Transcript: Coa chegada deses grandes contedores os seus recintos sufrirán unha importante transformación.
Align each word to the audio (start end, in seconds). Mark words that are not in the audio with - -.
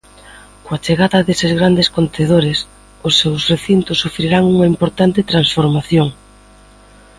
Coa 0.63 0.81
chegada 0.85 1.25
deses 1.27 1.51
grandes 1.59 1.91
contedores 1.97 2.59
os 3.07 3.13
seus 3.21 3.41
recintos 3.53 3.99
sufrirán 4.03 4.43
unha 4.53 4.69
importante 4.73 5.21
transformación. 5.31 6.07